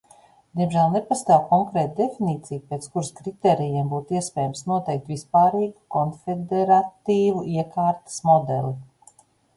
[0.59, 8.77] Diemžēl nepastāv konkrēta definīcija, pēc kuras kritērijiem būtu iespējams noteikt vispārīgu konfederatīvu iekārtas modeli.